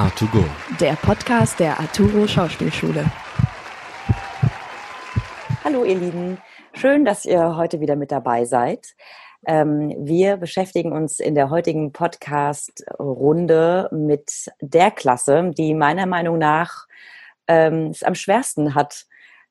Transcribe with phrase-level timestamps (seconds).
[0.00, 0.42] A2Go.
[0.80, 3.04] Der Podcast der Arturo Schauspielschule.
[5.62, 6.38] Hallo ihr Lieben,
[6.72, 8.94] schön, dass ihr heute wieder mit dabei seid.
[9.46, 16.86] Ähm, wir beschäftigen uns in der heutigen Podcast-Runde mit der Klasse, die meiner Meinung nach
[17.46, 19.04] ähm, es am schwersten hat,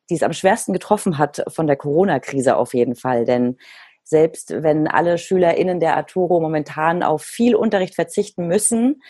[0.10, 3.24] die es am schwersten getroffen hat von der Corona-Krise auf jeden Fall.
[3.24, 3.60] Denn
[4.04, 9.04] selbst wenn alle SchülerInnen der Arturo momentan auf viel Unterricht verzichten müssen,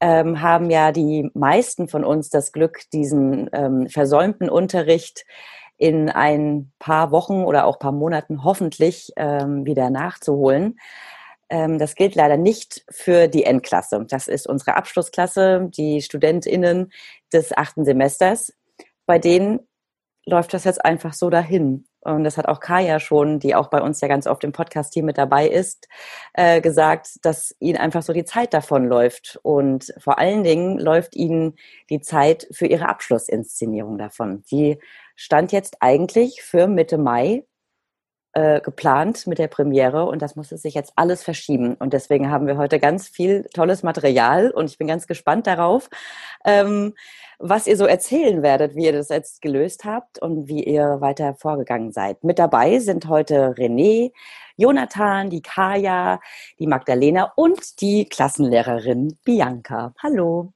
[0.00, 5.24] ähm, haben ja die meisten von uns das Glück, diesen ähm, versäumten Unterricht
[5.76, 10.78] in ein paar Wochen oder auch paar Monaten hoffentlich ähm, wieder nachzuholen.
[11.50, 14.04] Ähm, das gilt leider nicht für die Endklasse.
[14.08, 16.92] Das ist unsere Abschlussklasse, die StudentInnen
[17.32, 18.52] des achten Semesters.
[19.06, 19.60] Bei denen
[20.26, 21.86] läuft das jetzt einfach so dahin.
[22.04, 25.04] Und das hat auch Kaya schon, die auch bei uns ja ganz oft im Podcast-Team
[25.04, 25.88] mit dabei ist,
[26.34, 29.38] äh, gesagt, dass ihnen einfach so die Zeit davon läuft.
[29.42, 31.54] Und vor allen Dingen läuft ihnen
[31.90, 34.42] die Zeit für ihre Abschlussinszenierung davon.
[34.50, 34.78] Die
[35.16, 37.44] stand jetzt eigentlich für Mitte Mai
[38.34, 41.74] äh, geplant mit der Premiere und das musste sich jetzt alles verschieben.
[41.74, 45.88] Und deswegen haben wir heute ganz viel tolles Material und ich bin ganz gespannt darauf,
[46.44, 46.94] ähm,
[47.38, 51.34] was ihr so erzählen werdet, wie ihr das jetzt gelöst habt und wie ihr weiter
[51.34, 52.24] vorgegangen seid.
[52.24, 54.12] Mit dabei sind heute René,
[54.56, 56.20] Jonathan, die Kaya,
[56.58, 59.94] die Magdalena und die Klassenlehrerin Bianca.
[60.02, 60.52] Hallo.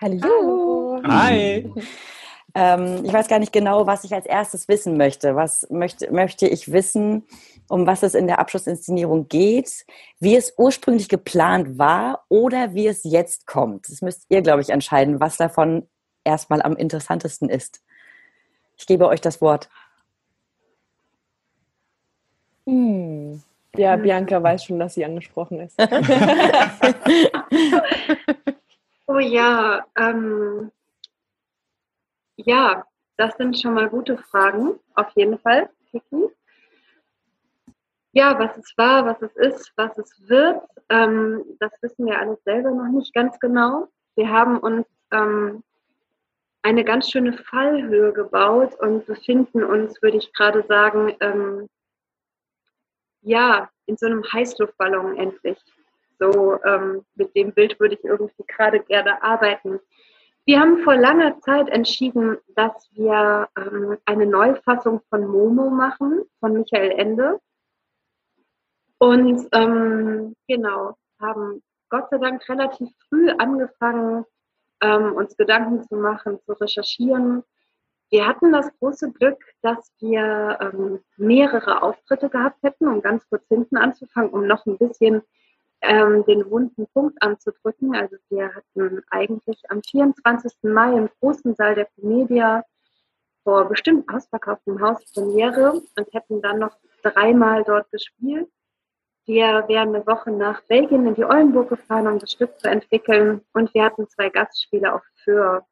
[0.00, 1.00] Hallo.
[1.04, 1.72] Hi.
[2.60, 5.36] Ähm, ich weiß gar nicht genau, was ich als erstes wissen möchte.
[5.36, 7.22] Was möchte, möchte ich wissen,
[7.68, 9.86] um was es in der Abschlussinszenierung geht,
[10.18, 13.88] wie es ursprünglich geplant war oder wie es jetzt kommt?
[13.88, 15.86] Das müsst ihr, glaube ich, entscheiden, was davon
[16.24, 17.80] erstmal am interessantesten ist.
[18.76, 19.68] Ich gebe euch das Wort.
[22.66, 23.40] Hm.
[23.76, 25.80] Ja, Bianca weiß schon, dass sie angesprochen ist.
[29.06, 30.72] oh ja, ähm,
[32.38, 32.84] ja,
[33.16, 35.68] das sind schon mal gute Fragen, auf jeden Fall.
[38.12, 42.42] Ja, was es war, was es ist, was es wird, ähm, das wissen wir alles
[42.44, 43.88] selber noch nicht ganz genau.
[44.16, 45.62] Wir haben uns ähm,
[46.62, 51.68] eine ganz schöne Fallhöhe gebaut und befinden uns, würde ich gerade sagen, ähm,
[53.22, 55.58] ja, in so einem Heißluftballon endlich.
[56.18, 59.80] So ähm, mit dem Bild würde ich irgendwie gerade gerne arbeiten.
[60.48, 66.54] Wir haben vor langer Zeit entschieden, dass wir ähm, eine Neufassung von Momo machen, von
[66.54, 67.38] Michael Ende.
[68.96, 74.24] Und ähm, genau, haben Gott sei Dank relativ früh angefangen,
[74.80, 77.44] ähm, uns Gedanken zu machen, zu recherchieren.
[78.08, 83.46] Wir hatten das große Glück, dass wir ähm, mehrere Auftritte gehabt hätten, um ganz kurz
[83.48, 85.20] hinten anzufangen, um noch ein bisschen
[85.80, 87.94] ähm, den wunden Punkt anzudrücken.
[87.94, 90.52] Also wir hatten eigentlich am 24.
[90.62, 92.64] Mai im großen Saal der Comedia
[93.44, 98.48] vor bestimmt ausverkauftem Haus Premiere und hätten dann noch dreimal dort gespielt.
[99.24, 103.42] Wir wären eine Woche nach Belgien in die Oldenburg gefahren, um das Stück zu entwickeln.
[103.52, 105.66] Und wir hatten zwei Gastspiele auf Föhr,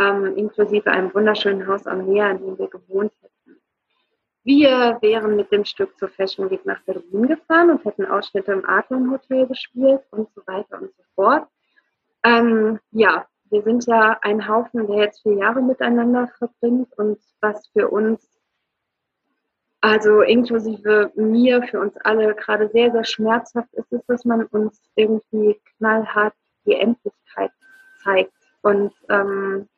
[0.00, 3.37] ähm, inklusive einem wunderschönen Haus am Meer, in dem wir gewohnt hätten.
[4.44, 8.64] Wir wären mit dem Stück zur Fashion Week nach Berlin gefahren und hätten Ausschnitte im
[8.64, 11.48] Adlon Hotel gespielt und so weiter und so fort.
[12.24, 17.68] Ähm, ja, wir sind ja ein Haufen, der jetzt vier Jahre miteinander verbringt und was
[17.68, 18.40] für uns,
[19.80, 24.82] also inklusive mir, für uns alle gerade sehr, sehr schmerzhaft ist, ist, dass man uns
[24.96, 26.34] irgendwie knallhart
[26.66, 27.50] die Endlichkeit
[28.02, 28.32] zeigt
[28.62, 29.68] und ähm,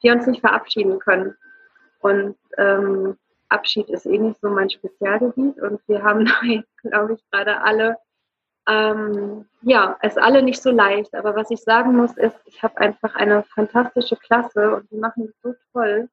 [0.00, 1.36] wir uns nicht verabschieden können.
[2.00, 3.16] Und ähm,
[3.48, 6.24] Abschied ist eh nicht so mein Spezialgebiet und wir haben,
[6.82, 7.96] glaube ich, gerade alle,
[8.68, 11.14] ähm, ja, es alle nicht so leicht.
[11.14, 15.24] Aber was ich sagen muss, ist, ich habe einfach eine fantastische Klasse und die machen
[15.24, 16.08] es so toll.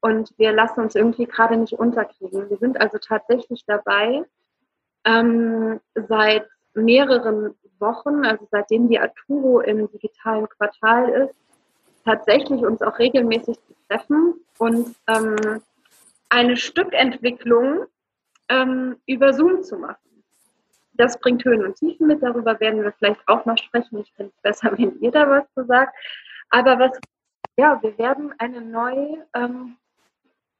[0.00, 2.48] Und wir lassen uns irgendwie gerade nicht unterkriegen.
[2.48, 4.24] Wir sind also tatsächlich dabei,
[5.04, 11.34] ähm, seit mehreren Wochen, also seitdem die Arturo im digitalen Quartal ist,
[12.04, 15.62] tatsächlich uns auch regelmäßig zu treffen und ähm,
[16.30, 17.86] eine Stückentwicklung
[18.48, 20.24] ähm, über Zoom zu machen.
[20.94, 23.98] Das bringt Höhen und Tiefen mit, darüber werden wir vielleicht auch noch sprechen.
[23.98, 25.94] Ich finde es besser, wenn ihr da was zu sagt.
[26.50, 26.98] Aber was,
[27.56, 29.76] ja, wir werden eine neue, ähm,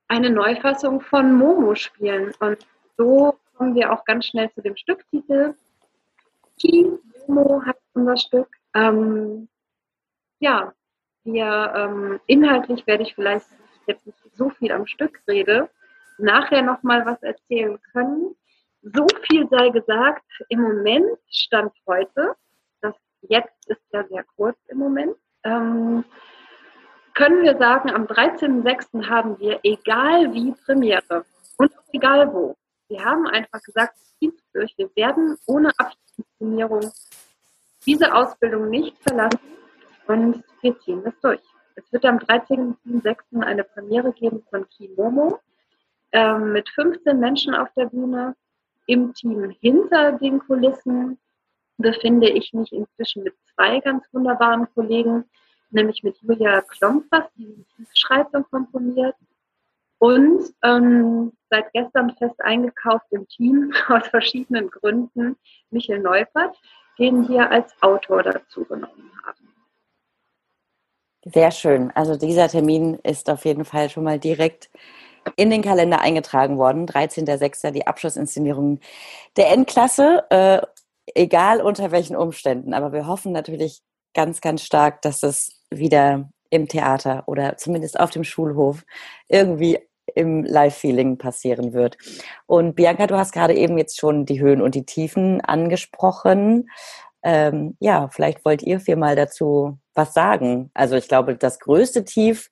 [0.09, 2.33] eine Neufassung von Momo spielen.
[2.41, 5.55] Und so kommen wir auch ganz schnell zu dem Stücktitel.
[6.59, 8.49] Ki Momo hat unser Stück.
[8.75, 9.49] Ähm,
[10.41, 10.73] ja,
[11.25, 13.47] wir ähm, inhaltlich werde ich vielleicht
[13.91, 15.69] jetzt nicht so viel am Stück rede,
[16.19, 18.35] nachher noch mal was erzählen können.
[18.83, 22.35] So viel sei gesagt, im Moment stand heute,
[22.81, 26.05] das jetzt ist ja sehr kurz im Moment, ähm,
[27.15, 29.09] können wir sagen, am 13.06.
[29.09, 31.25] haben wir egal wie Premiere
[31.59, 32.57] und egal wo.
[32.89, 33.95] Wir haben einfach gesagt,
[34.53, 36.93] durch, wir werden ohne Abschlussdiskriminierung
[37.87, 39.41] diese Ausbildung nicht verlassen
[40.07, 41.41] und wir ziehen das durch.
[41.75, 43.43] Es wird am 13.06.
[43.43, 45.41] eine Premiere geben von Kimomo
[46.13, 48.35] ähm, mit 15 Menschen auf der Bühne.
[48.87, 51.19] Im Team hinter den Kulissen
[51.79, 55.25] befinde ich mich inzwischen mit zwei ganz wunderbaren Kollegen,
[55.71, 57.65] nämlich mit Julia Klompfers, die
[57.95, 59.15] schreibt und komponiert,
[60.01, 65.37] und ähm, seit gestern fest eingekauft im Team aus verschiedenen Gründen
[65.71, 66.57] Michel Neupert,
[66.99, 69.50] den wir als Autor dazu genommen haben.
[71.25, 71.91] Sehr schön.
[71.91, 74.71] Also dieser Termin ist auf jeden Fall schon mal direkt
[75.37, 76.87] in den Kalender eingetragen worden.
[76.87, 77.73] 13.06.
[77.73, 78.81] die Abschlussinszenierung
[79.37, 80.61] der Endklasse, äh,
[81.15, 82.73] egal unter welchen Umständen.
[82.73, 83.83] Aber wir hoffen natürlich
[84.15, 88.85] ganz, ganz stark, dass es wieder im Theater oder zumindest auf dem Schulhof
[89.29, 89.79] irgendwie
[90.15, 91.97] im Live-Feeling passieren wird.
[92.47, 96.69] Und Bianca, du hast gerade eben jetzt schon die Höhen und die Tiefen angesprochen.
[97.23, 100.71] Ähm, ja, vielleicht wollt ihr viermal dazu was sagen.
[100.75, 102.51] Also ich glaube, das größte Tief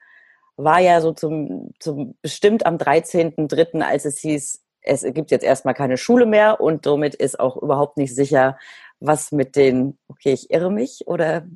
[0.56, 5.74] war ja so zum, zum bestimmt am 13.3., als es hieß, es gibt jetzt erstmal
[5.74, 8.56] keine Schule mehr und somit ist auch überhaupt nicht sicher,
[9.00, 11.46] was mit den, okay, ich irre mich oder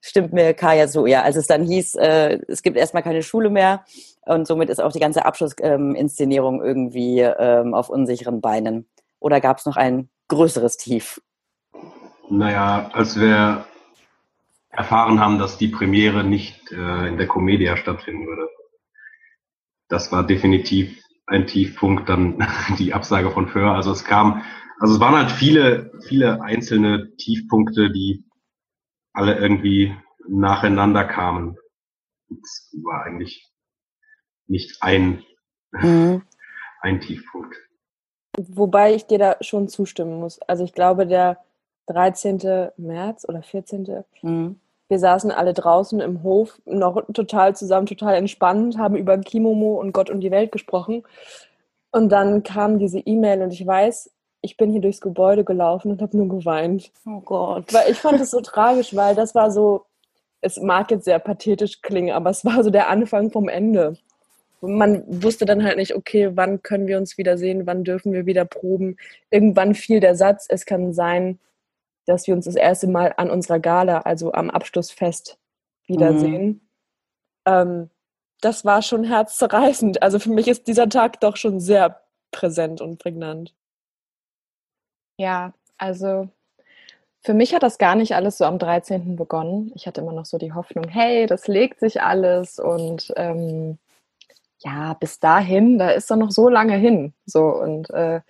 [0.00, 1.06] stimmt mir Kaya so?
[1.06, 3.84] Ja, als es dann hieß, äh, es gibt erstmal keine Schule mehr
[4.26, 8.88] und somit ist auch die ganze Abschlussinszenierung ähm, irgendwie ähm, auf unsicheren Beinen.
[9.20, 11.20] Oder gab es noch ein größeres Tief?
[12.28, 13.64] Naja, als wir
[14.72, 18.48] erfahren haben, dass die Premiere nicht äh, in der Comedia stattfinden würde.
[19.88, 22.46] Das war definitiv ein Tiefpunkt, dann
[22.78, 23.72] die Absage von Föhr.
[23.72, 24.42] Also es kam
[24.82, 28.24] also es waren halt viele, viele einzelne Tiefpunkte, die
[29.12, 29.96] alle irgendwie
[30.26, 31.56] nacheinander kamen.
[32.28, 33.48] Es war eigentlich
[34.48, 35.22] nicht ein,
[35.70, 36.24] mhm.
[36.80, 37.54] ein Tiefpunkt.
[38.36, 40.40] Wobei ich dir da schon zustimmen muss.
[40.42, 41.38] Also ich glaube, der
[41.86, 42.70] 13.
[42.76, 44.04] März oder 14.
[44.22, 44.58] Mhm.
[44.92, 49.92] Wir saßen alle draußen im Hof, noch total zusammen, total entspannt, haben über Kimomo und
[49.92, 51.02] Gott und die Welt gesprochen.
[51.92, 54.10] Und dann kam diese E-Mail und ich weiß,
[54.42, 56.92] ich bin hier durchs Gebäude gelaufen und habe nur geweint.
[57.06, 57.72] Oh Gott.
[57.72, 59.86] Weil ich fand es so tragisch, weil das war so,
[60.42, 63.96] es mag jetzt sehr pathetisch klingen, aber es war so der Anfang vom Ende.
[64.60, 68.44] man wusste dann halt nicht, okay, wann können wir uns wiedersehen, wann dürfen wir wieder
[68.44, 68.98] proben.
[69.30, 71.38] Irgendwann fiel der Satz, es kann sein,
[72.06, 75.38] dass wir uns das erste Mal an unserer Gala, also am Abschlussfest,
[75.86, 76.46] wiedersehen.
[76.46, 76.60] Mhm.
[77.46, 77.90] Ähm,
[78.40, 80.02] das war schon herzzerreißend.
[80.02, 83.54] Also für mich ist dieser Tag doch schon sehr präsent und prägnant.
[85.16, 86.28] Ja, also
[87.24, 89.14] für mich hat das gar nicht alles so am 13.
[89.16, 89.70] begonnen.
[89.76, 93.78] Ich hatte immer noch so die Hoffnung, hey, das legt sich alles und ähm,
[94.58, 97.14] ja, bis dahin, da ist doch noch so lange hin.
[97.26, 98.20] So und äh,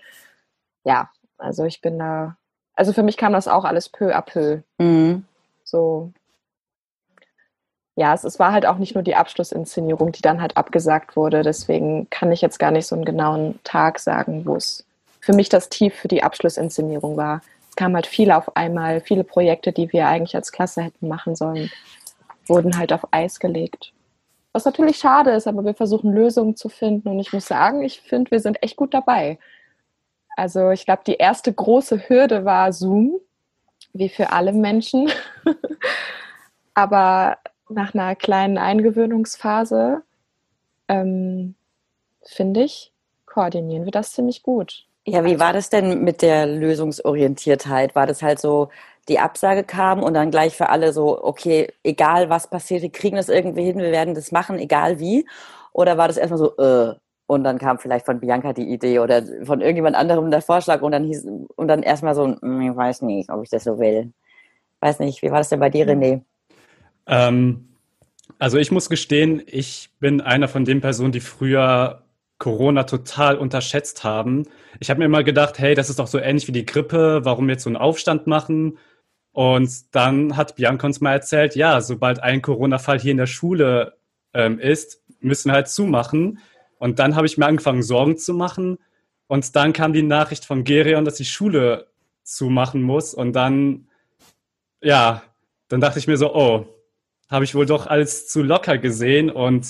[0.84, 2.36] ja, also ich bin da,
[2.74, 4.60] also für mich kam das auch alles peu à peu.
[4.78, 5.24] Mhm.
[5.64, 6.12] So.
[7.94, 11.42] Ja, es, es war halt auch nicht nur die Abschlussinszenierung, die dann halt abgesagt wurde.
[11.42, 14.84] Deswegen kann ich jetzt gar nicht so einen genauen Tag sagen, wo es
[15.20, 17.42] für mich das Tief für die Abschlussinszenierung war.
[17.68, 21.36] Es kam halt viel auf einmal, viele Projekte, die wir eigentlich als Klasse hätten machen
[21.36, 21.70] sollen,
[22.46, 23.92] wurden halt auf Eis gelegt.
[24.52, 28.02] Was natürlich schade ist, aber wir versuchen Lösungen zu finden und ich muss sagen, ich
[28.02, 29.38] finde, wir sind echt gut dabei.
[30.36, 33.20] Also ich glaube, die erste große Hürde war Zoom,
[33.92, 35.10] wie für alle Menschen.
[36.74, 40.02] aber nach einer kleinen Eingewöhnungsphase,
[40.88, 41.54] ähm,
[42.24, 42.92] finde ich,
[43.26, 44.86] koordinieren wir das ziemlich gut.
[45.04, 47.94] Ja, wie war das denn mit der Lösungsorientiertheit?
[47.94, 48.68] War das halt so,
[49.08, 53.16] die Absage kam und dann gleich für alle so, okay, egal was passiert, wir kriegen
[53.16, 55.26] das irgendwie hin, wir werden das machen, egal wie?
[55.72, 56.94] Oder war das erstmal so, äh,
[57.32, 60.92] und dann kam vielleicht von Bianca die Idee oder von irgendjemand anderem der Vorschlag und
[60.92, 64.12] dann hieß, und dann erstmal so, hm, ich weiß nicht, ob ich das so will.
[64.80, 66.20] Weiß nicht, wie war das denn bei dir, René?
[67.06, 67.68] Ähm,
[68.38, 72.02] also ich muss gestehen, ich bin einer von den Personen, die früher
[72.36, 74.44] Corona total unterschätzt haben.
[74.78, 77.48] Ich habe mir immer gedacht, hey, das ist doch so ähnlich wie die Grippe, warum
[77.48, 78.76] jetzt so einen Aufstand machen?
[79.32, 83.96] Und dann hat Bianca uns mal erzählt, ja, sobald ein Corona-Fall hier in der Schule
[84.34, 86.38] ähm, ist, müssen wir halt zumachen.
[86.82, 88.76] Und dann habe ich mir angefangen, Sorgen zu machen.
[89.28, 91.86] Und dann kam die Nachricht von Gerion, dass die Schule
[92.24, 93.14] zumachen muss.
[93.14, 93.86] Und dann,
[94.80, 95.22] ja,
[95.68, 96.66] dann dachte ich mir so, oh,
[97.30, 99.64] habe ich wohl doch alles zu locker gesehen und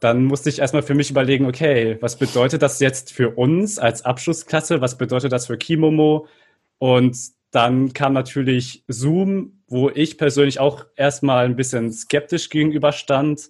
[0.00, 4.04] dann musste ich erstmal für mich überlegen, okay, was bedeutet das jetzt für uns als
[4.04, 4.82] Abschlussklasse?
[4.82, 6.28] Was bedeutet das für Kimomo?
[6.76, 7.16] Und
[7.50, 13.48] dann kam natürlich Zoom, wo ich persönlich auch erstmal ein bisschen skeptisch gegenüberstand,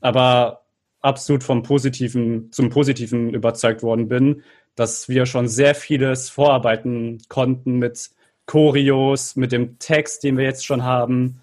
[0.00, 0.67] aber
[1.00, 4.42] absolut vom Positiven zum Positiven überzeugt worden bin,
[4.74, 8.10] dass wir schon sehr vieles vorarbeiten konnten mit
[8.46, 11.40] Choreos, mit dem Text, den wir jetzt schon haben.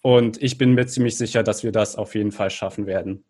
[0.00, 3.24] Und ich bin mir ziemlich sicher, dass wir das auf jeden Fall schaffen werden.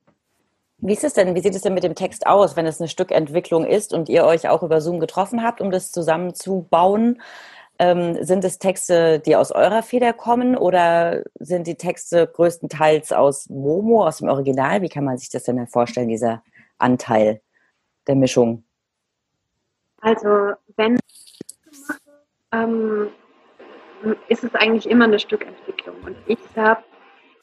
[0.78, 1.34] Wie ist es denn?
[1.34, 4.24] Wie sieht es denn mit dem Text aus, wenn es eine Stückentwicklung ist und ihr
[4.24, 7.20] euch auch über Zoom getroffen habt, um das zusammenzubauen?
[7.82, 13.48] Ähm, sind es Texte, die aus eurer Feder kommen oder sind die Texte größtenteils aus
[13.50, 14.82] Momo, aus dem Original?
[14.82, 16.44] Wie kann man sich das denn vorstellen, dieser
[16.78, 17.40] Anteil
[18.06, 18.62] der Mischung?
[20.00, 20.96] Also wenn
[22.52, 23.08] ähm,
[24.28, 25.96] ist es eigentlich immer eine Stückentwicklung.
[26.04, 26.84] Und ich habe,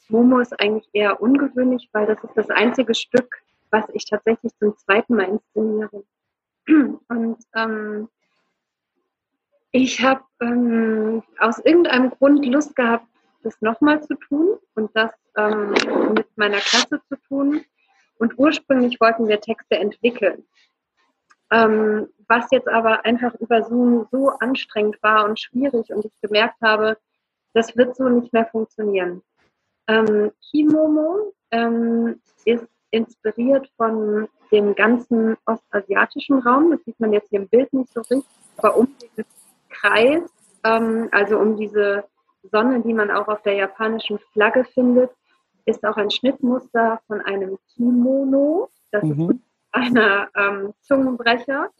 [0.08, 4.74] Momo ist eigentlich eher ungewöhnlich, weil das ist das einzige Stück, was ich tatsächlich zum
[4.78, 6.02] zweiten Mal inszeniere.
[7.08, 8.08] Und ähm,
[9.72, 13.06] ich habe ähm, aus irgendeinem Grund Lust gehabt,
[13.42, 15.70] das nochmal zu tun und das ähm,
[16.14, 17.62] mit meiner Klasse zu tun.
[18.18, 20.44] Und ursprünglich wollten wir Texte entwickeln.
[21.50, 26.60] Ähm, was jetzt aber einfach über Zoom so anstrengend war und schwierig und ich gemerkt
[26.62, 26.96] habe,
[27.54, 29.22] das wird so nicht mehr funktionieren.
[29.88, 36.70] Ähm, Kimomo ähm, ist inspiriert von dem ganzen ostasiatischen Raum.
[36.70, 38.24] Das sieht man jetzt hier im Bild nicht so richtig,
[38.56, 39.24] aber um diesen
[39.80, 40.22] Kreis,
[40.64, 42.04] ähm, also um diese
[42.50, 45.10] Sonne, die man auch auf der japanischen Flagge findet,
[45.66, 48.70] ist auch ein Schnittmuster von einem Kimono.
[48.92, 49.30] Das mhm.
[49.30, 49.40] ist
[49.72, 51.70] einer ähm, Zungenbrecher.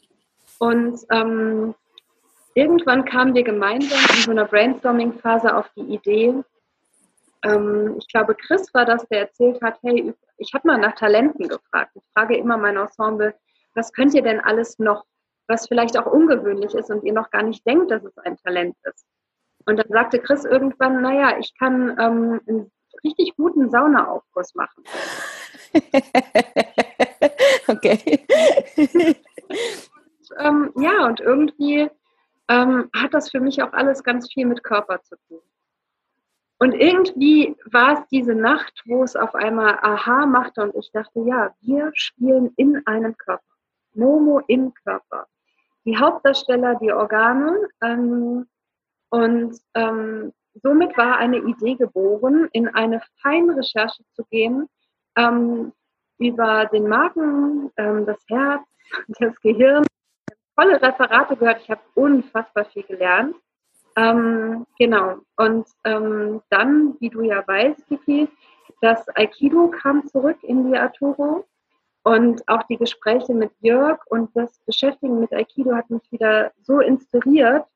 [0.58, 1.74] Und ähm,
[2.54, 6.44] irgendwann kamen wir gemeinsam in so einer Brainstorming-Phase auf die Idee,
[7.42, 11.48] ähm, ich glaube, Chris war das, der erzählt hat, hey, ich habe mal nach Talenten
[11.48, 11.92] gefragt.
[11.94, 13.34] Ich frage immer mein Ensemble,
[13.74, 15.04] was könnt ihr denn alles noch,
[15.50, 18.76] was vielleicht auch ungewöhnlich ist und ihr noch gar nicht denkt, dass es ein Talent
[18.84, 19.04] ist.
[19.66, 22.72] Und dann sagte Chris irgendwann, naja, ich kann ähm, einen
[23.04, 24.84] richtig guten Saunaaufguss machen.
[27.68, 28.26] okay.
[28.76, 29.16] und,
[30.38, 31.90] ähm, ja, und irgendwie
[32.48, 35.40] ähm, hat das für mich auch alles ganz viel mit Körper zu tun.
[36.58, 41.20] Und irgendwie war es diese Nacht, wo es auf einmal Aha machte und ich dachte,
[41.20, 43.42] ja, wir spielen in einem Körper.
[43.94, 45.26] Momo im Körper.
[45.84, 47.68] Die Hauptdarsteller, die Organe.
[47.82, 48.46] Ähm,
[49.10, 50.32] und ähm,
[50.62, 54.68] somit war eine Idee geboren, in eine Feinrecherche zu gehen,
[55.16, 55.72] ähm,
[56.18, 58.62] über den Magen, ähm, das Herz,
[59.18, 59.84] das Gehirn.
[60.56, 63.34] Tolle Referate gehört, ich habe unfassbar viel gelernt.
[63.96, 65.18] Ähm, genau.
[65.36, 68.28] Und ähm, dann, wie du ja weißt, Kiki,
[68.80, 71.44] das Aikido kam zurück in die Arturo
[72.02, 76.80] und auch die Gespräche mit Jörg und das Beschäftigen mit Aikido hat mich wieder so
[76.80, 77.66] inspiriert,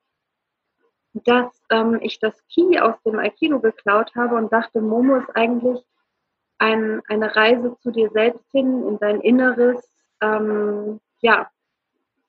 [1.12, 5.80] dass ähm, ich das Ki aus dem Aikido geklaut habe und dachte, Momo ist eigentlich
[6.58, 9.88] ein, eine Reise zu dir selbst hin, in dein Inneres,
[10.20, 11.50] ähm, ja,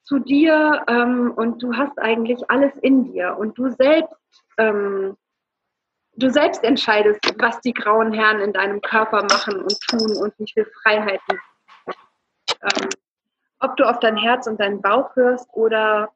[0.02, 4.14] zu dir ähm, und du hast eigentlich alles in dir und du selbst,
[4.58, 5.16] ähm,
[6.14, 10.50] du selbst entscheidest, was die grauen Herren in deinem Körper machen und tun und wie
[10.52, 11.40] viel Freiheiten.
[12.66, 12.88] Ähm,
[13.60, 16.10] ob du auf dein Herz und deinen Bauch hörst oder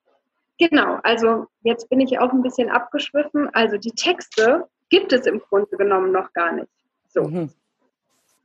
[0.59, 3.49] genau, also jetzt bin ich auch ein bisschen abgeschwiffen.
[3.55, 6.69] Also die Texte gibt es im Grunde genommen noch gar nicht.
[7.09, 7.25] So.
[7.25, 7.51] Mhm.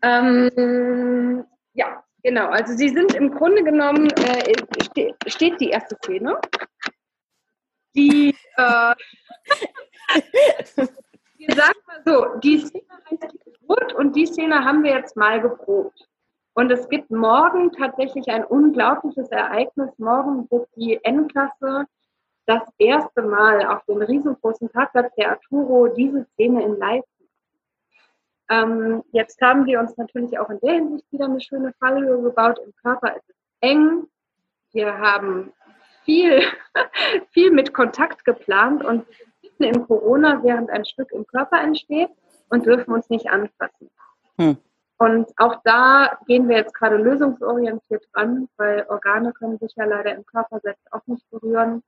[0.01, 2.47] Ähm, ja, genau.
[2.47, 6.39] Also sie sind im Grunde genommen, äh, ste steht die erste Szene.
[7.95, 8.95] Die, äh,
[11.37, 15.15] wir sagen mal so, die Szene heißt die Geburt und die Szene haben wir jetzt
[15.15, 16.07] mal geprobt.
[16.55, 19.91] Und es gibt morgen tatsächlich ein unglaubliches Ereignis.
[19.97, 21.85] Morgen wird die N-Klasse
[22.47, 27.05] das erste Mal auf dem riesengroßen Parkplatz der Arturo diese Szene in Live
[28.49, 32.59] ähm, jetzt haben wir uns natürlich auch in der Hinsicht wieder eine schöne Fallhöhe gebaut.
[32.63, 34.07] Im Körper ist es eng.
[34.71, 35.51] Wir haben
[36.03, 36.41] viel,
[37.31, 39.05] viel mit Kontakt geplant und
[39.41, 42.09] sitzen in Corona, während ein Stück im Körper entsteht
[42.49, 43.89] und dürfen uns nicht anfassen.
[44.37, 44.57] Hm.
[44.97, 50.15] Und auch da gehen wir jetzt gerade lösungsorientiert dran, weil Organe können sich ja leider
[50.15, 51.83] im Körper selbst auch nicht berühren.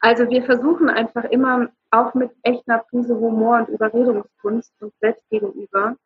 [0.00, 5.96] Also wir versuchen einfach immer auch mit echter Prise Humor und Überredungskunst uns selbst gegenüber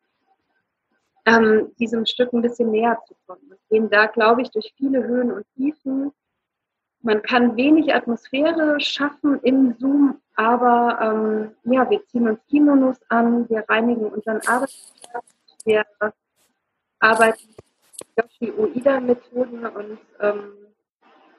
[1.25, 3.41] ähm, diesem Stück ein bisschen näher zu kommen.
[3.49, 6.11] Wir gehen da, glaube ich, durch viele Höhen und Tiefen.
[7.01, 13.49] Man kann wenig Atmosphäre schaffen im Zoom, aber ähm, ja, wir ziehen uns Kimonos an,
[13.49, 15.25] wir reinigen unseren Arbeitsplatz,
[15.65, 15.83] wir
[17.01, 20.53] arbeiten mit Yoshi Oida-Methoden und ähm,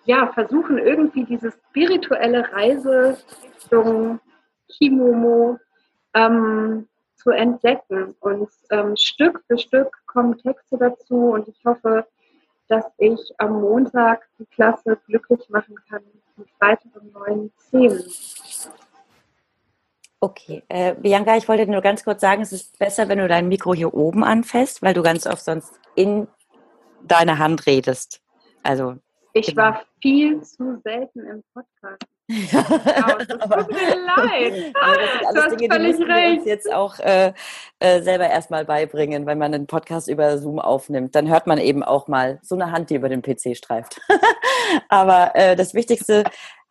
[0.04, 3.16] ja, versuchen irgendwie diese spirituelle Reise
[3.72, 4.20] Richtung
[4.68, 5.58] Kimomo
[6.14, 8.14] ähm, zu entdecken.
[8.20, 12.06] Und ähm, Stück für Stück kommen Texte dazu und ich hoffe,
[12.68, 16.02] dass ich am Montag die Klasse glücklich machen kann
[16.36, 18.02] mit weiteren neuen Themen.
[20.24, 23.48] Okay, äh, Bianca, ich wollte nur ganz kurz sagen, es ist besser, wenn du dein
[23.48, 26.28] Mikro hier oben anfasst, weil du ganz oft sonst in
[27.02, 28.20] deine Hand redest.
[28.62, 28.94] Also
[29.32, 29.62] ich genau.
[29.62, 32.04] war viel zu selten im Podcast.
[32.52, 32.62] Ja,
[33.18, 34.72] das tut mir leid.
[34.80, 37.32] Aber das sind alles Dinge, die müssen wir uns jetzt auch äh,
[37.80, 41.16] äh, selber erstmal beibringen, wenn man einen Podcast über Zoom aufnimmt.
[41.16, 44.00] Dann hört man eben auch mal so eine Hand, die über den PC streift.
[44.88, 46.22] Aber äh, das Wichtigste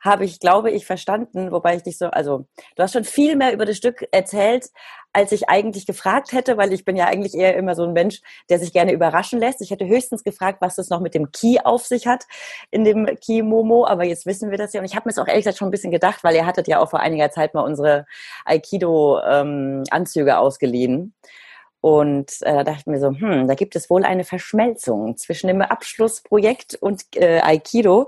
[0.01, 3.53] habe ich, glaube ich, verstanden, wobei ich dich so, also du hast schon viel mehr
[3.53, 4.70] über das Stück erzählt,
[5.13, 8.22] als ich eigentlich gefragt hätte, weil ich bin ja eigentlich eher immer so ein Mensch,
[8.50, 9.62] der sich gerne überraschen lässt.
[9.62, 12.25] Ich hätte höchstens gefragt, was das noch mit dem Key auf sich hat
[12.72, 15.20] in dem Key Momo, aber jetzt wissen wir das ja und ich habe mir das
[15.20, 17.53] auch ehrlich gesagt schon ein bisschen gedacht, weil ihr hattet ja auch vor einiger Zeit
[17.53, 18.05] mal unsere
[18.46, 21.13] Aikido-Anzüge ähm, ausgeliehen.
[21.81, 25.48] Und äh, da dachte ich mir so, hm, da gibt es wohl eine Verschmelzung zwischen
[25.48, 28.08] dem Abschlussprojekt und äh, Aikido.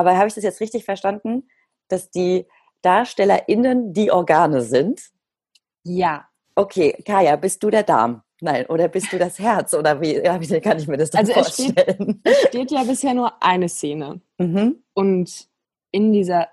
[0.00, 1.46] Aber habe ich das jetzt richtig verstanden,
[1.88, 2.46] dass die
[2.80, 5.10] DarstellerInnen die Organe sind?
[5.82, 6.26] Ja.
[6.54, 8.22] Okay, Kaya, bist du der Darm?
[8.40, 9.74] Nein, oder bist du das Herz?
[9.74, 11.76] Oder wie, ja, wie kann ich mir das dann also vorstellen?
[11.76, 14.22] Es steht, es steht ja bisher nur eine Szene.
[14.38, 14.82] Mhm.
[14.94, 15.48] Und
[15.90, 16.48] in dieser.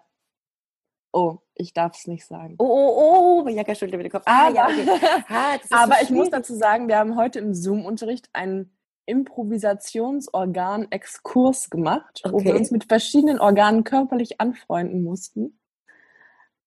[1.14, 2.56] Oh, ich darf es nicht sagen.
[2.60, 4.26] Oh, oh, oh, Jacka schüttelt mit dem Kopf.
[4.26, 4.86] Ah, ja, okay.
[5.30, 8.77] ah, Aber ich muss dazu sagen, wir haben heute im Zoom-Unterricht einen
[9.08, 12.34] Improvisationsorgan-Exkurs gemacht, okay.
[12.34, 15.60] wo wir uns mit verschiedenen Organen körperlich anfreunden mussten.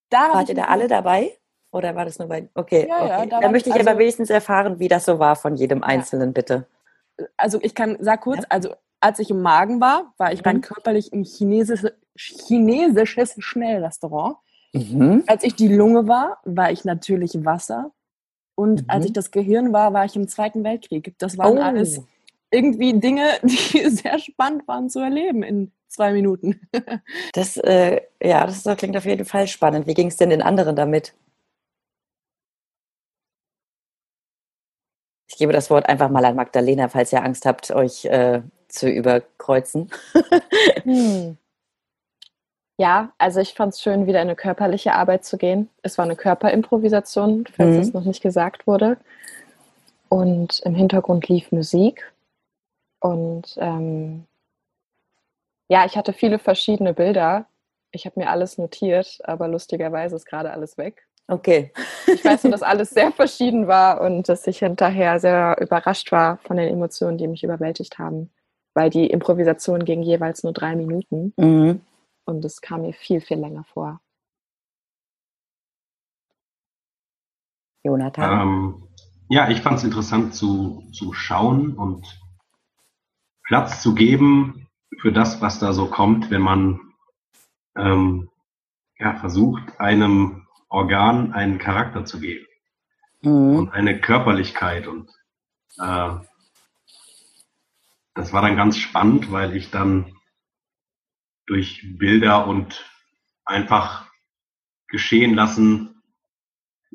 [0.09, 1.37] Da Wart ihr da alle dabei?
[1.73, 2.49] Oder war das nur bei.
[2.55, 3.09] Okay, ja, okay.
[3.09, 5.85] Ja, da, da möchte ich also, aber wenigstens erfahren, wie das so war von jedem
[5.85, 6.33] Einzelnen, ja.
[6.33, 6.67] bitte.
[7.37, 10.47] Also ich kann, sag kurz, also als ich im Magen war, war ich mhm.
[10.47, 14.37] rein körperlich im chinesische, chinesisches Schnellrestaurant.
[14.73, 15.25] Mhm.
[15.27, 17.93] Als ich die Lunge war, war ich natürlich Wasser.
[18.55, 18.87] Und mhm.
[18.89, 21.15] als ich das Gehirn war, war ich im Zweiten Weltkrieg.
[21.19, 21.63] Das waren oh.
[21.63, 22.03] alles
[22.51, 26.61] irgendwie Dinge, die sehr spannend waren zu erleben in zwei Minuten.
[27.33, 29.87] das, äh, ja, das klingt auf jeden Fall spannend.
[29.87, 31.15] Wie ging es denn den anderen damit?
[35.29, 38.89] Ich gebe das Wort einfach mal an Magdalena, falls ihr Angst habt, euch äh, zu
[38.89, 39.91] überkreuzen.
[40.83, 41.37] hm.
[42.77, 45.69] Ja, also ich fand es schön, wieder in eine körperliche Arbeit zu gehen.
[45.83, 47.81] Es war eine Körperimprovisation, falls mhm.
[47.81, 48.97] es noch nicht gesagt wurde.
[50.09, 52.11] Und im Hintergrund lief Musik.
[53.01, 54.27] Und ähm,
[55.69, 57.47] ja, ich hatte viele verschiedene Bilder.
[57.93, 61.07] Ich habe mir alles notiert, aber lustigerweise ist gerade alles weg.
[61.27, 61.73] Okay.
[62.07, 66.39] Ich weiß nur, dass alles sehr verschieden war und dass ich hinterher sehr überrascht war
[66.39, 68.31] von den Emotionen, die mich überwältigt haben.
[68.75, 71.33] Weil die Improvisation ging jeweils nur drei Minuten.
[71.37, 71.81] Mhm.
[72.25, 74.01] Und es kam mir viel, viel länger vor.
[77.85, 78.41] Jonathan?
[78.41, 78.89] Ähm,
[79.29, 82.20] ja, ich fand es interessant zu, zu schauen und
[83.51, 84.69] Platz zu geben
[85.01, 86.79] für das, was da so kommt, wenn man
[87.77, 88.31] ähm,
[88.97, 92.47] ja, versucht, einem Organ einen Charakter zu geben
[93.23, 93.57] mhm.
[93.57, 94.87] und eine Körperlichkeit.
[94.87, 95.11] Und
[95.81, 96.11] äh,
[98.15, 100.15] das war dann ganz spannend, weil ich dann
[101.47, 102.89] durch Bilder und
[103.45, 104.09] einfach
[104.87, 106.01] geschehen lassen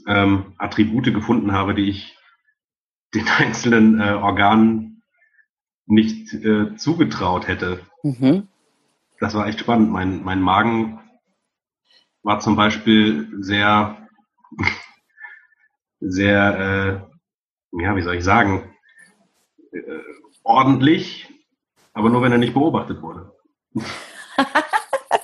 [0.07, 2.17] ähm, Attribute gefunden habe, die ich
[3.13, 4.94] den einzelnen äh, Organen
[5.85, 7.79] nicht äh, zugetraut hätte.
[8.03, 8.47] Mhm.
[9.19, 9.91] Das war echt spannend.
[9.91, 10.99] Mein, mein Magen
[12.23, 14.07] war zum Beispiel sehr,
[15.99, 17.07] sehr,
[17.71, 18.73] äh, ja, wie soll ich sagen,
[19.71, 19.81] äh,
[20.43, 21.29] ordentlich,
[21.93, 23.33] aber nur wenn er nicht beobachtet wurde.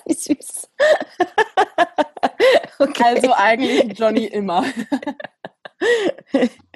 [0.06, 0.70] wie süß.
[2.80, 3.04] okay.
[3.04, 4.66] Also eigentlich Johnny immer.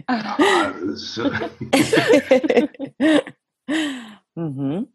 [0.07, 0.37] ja,
[4.36, 4.88] Mhm.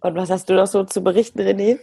[0.00, 1.78] Und was hast du noch so zu berichten, René?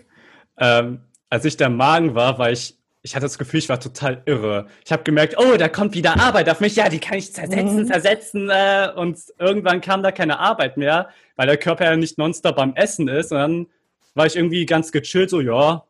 [0.58, 4.22] Ähm, als ich der Magen war, war ich, ich hatte das Gefühl, ich war total
[4.26, 4.68] irre.
[4.86, 7.82] Ich habe gemerkt, oh, da kommt wieder Arbeit auf mich, ja, die kann ich zersetzen,
[7.82, 7.88] mhm.
[7.88, 8.50] zersetzen.
[8.50, 12.76] Äh, und irgendwann kam da keine Arbeit mehr, weil der Körper ja nicht nonstop beim
[12.76, 13.32] Essen ist.
[13.32, 13.68] Und dann
[14.14, 15.84] war ich irgendwie ganz gechillt, so, ja,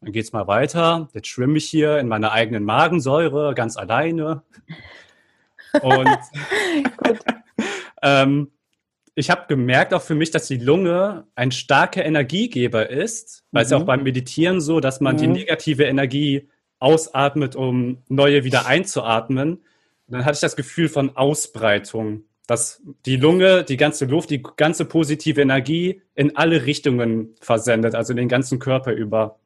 [0.00, 1.08] dann geht's mal weiter.
[1.12, 4.42] Jetzt schwimme ich hier in meiner eigenen Magensäure, ganz alleine.
[5.82, 6.18] Und
[8.02, 8.50] ähm,
[9.14, 13.64] ich habe gemerkt auch für mich, dass die Lunge ein starker Energiegeber ist, weil mhm.
[13.64, 13.86] es ja auch mhm.
[13.86, 15.20] beim Meditieren so, dass man mhm.
[15.20, 16.48] die negative Energie
[16.80, 19.54] ausatmet, um neue wieder einzuatmen.
[19.54, 19.62] Und
[20.08, 24.84] dann hatte ich das Gefühl von Ausbreitung, dass die Lunge, die ganze Luft, die ganze
[24.84, 29.38] positive Energie in alle Richtungen versendet, also den ganzen Körper über.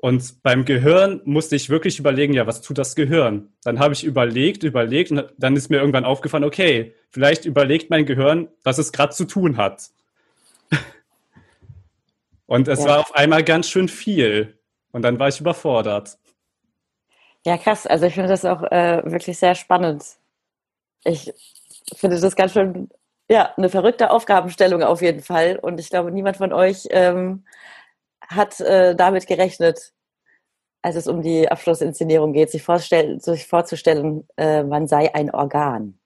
[0.00, 3.52] Und beim Gehirn musste ich wirklich überlegen, ja, was tut das Gehirn?
[3.64, 8.06] Dann habe ich überlegt, überlegt und dann ist mir irgendwann aufgefallen, okay, vielleicht überlegt mein
[8.06, 9.90] Gehirn, was es gerade zu tun hat.
[12.46, 12.86] und es ja.
[12.86, 14.56] war auf einmal ganz schön viel.
[14.92, 16.16] Und dann war ich überfordert.
[17.44, 17.86] Ja, krass.
[17.86, 20.04] Also ich finde das auch äh, wirklich sehr spannend.
[21.04, 21.32] Ich
[21.96, 22.88] finde das ganz schön,
[23.28, 25.58] ja, eine verrückte Aufgabenstellung auf jeden Fall.
[25.60, 27.44] Und ich glaube, niemand von euch ähm,
[28.28, 29.92] hat äh, damit gerechnet,
[30.82, 35.98] als es um die Abschlussinszenierung geht, sich, sich vorzustellen, äh, man sei ein Organ.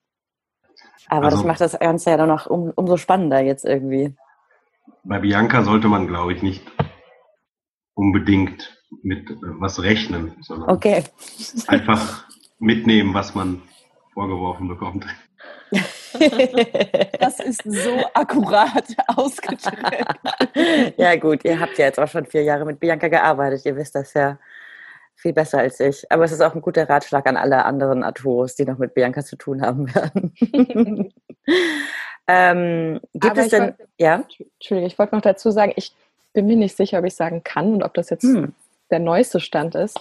[1.08, 4.14] Aber also, das macht das Ganze ja dann noch um, umso spannender jetzt irgendwie.
[5.04, 6.62] Bei Bianca sollte man, glaube ich, nicht
[7.94, 11.04] unbedingt mit äh, was rechnen, sondern okay.
[11.66, 12.26] einfach
[12.58, 13.62] mitnehmen, was man
[14.14, 15.06] vorgeworfen bekommt.
[17.18, 20.04] Das ist so akkurat ausgedrückt.
[20.96, 23.64] Ja gut, ihr habt ja jetzt auch schon vier Jahre mit Bianca gearbeitet.
[23.64, 24.38] Ihr wisst das ja
[25.14, 26.10] viel besser als ich.
[26.10, 29.22] Aber es ist auch ein guter Ratschlag an alle anderen Arturos, die noch mit Bianca
[29.24, 30.34] zu tun haben werden.
[32.26, 34.24] ähm, gibt Aber es denn, wollt, ja?
[34.58, 35.94] Entschuldige, ich wollte noch dazu sagen, ich
[36.32, 38.52] bin mir nicht sicher, ob ich sagen kann und ob das jetzt hm.
[38.90, 40.00] der neueste Stand ist.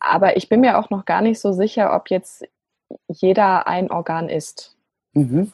[0.00, 2.44] Aber ich bin mir auch noch gar nicht so sicher, ob jetzt
[3.08, 4.74] jeder ein Organ ist.
[5.12, 5.52] Mhm.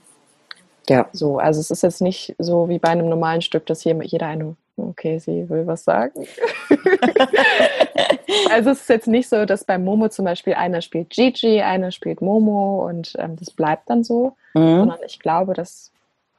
[0.88, 1.08] Ja.
[1.12, 4.56] So, also es ist jetzt nicht so wie bei einem normalen Stück, dass jeder eine,
[4.76, 6.26] okay, sie will was sagen.
[8.50, 11.92] also es ist jetzt nicht so, dass bei Momo zum Beispiel einer spielt Gigi, einer
[11.92, 14.78] spielt Momo und ähm, das bleibt dann so, mhm.
[14.78, 15.92] sondern ich glaube, das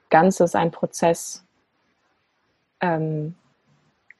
[0.09, 1.43] Ganze ist ein Prozess,
[2.81, 3.35] ähm,